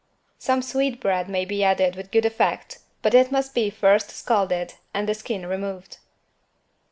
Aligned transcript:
Some 0.39 0.63
sweetbread 0.63 1.29
may 1.29 1.45
be 1.45 1.63
added 1.63 1.95
with 1.95 2.09
good 2.09 2.25
effect, 2.25 2.79
but 3.03 3.13
it 3.13 3.31
must 3.31 3.53
be 3.53 3.69
first 3.69 4.09
scalded 4.09 4.73
and 4.95 5.07
the 5.07 5.13
skin 5.13 5.45
removed. 5.45 5.97